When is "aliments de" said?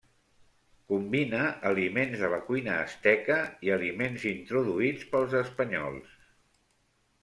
1.73-2.31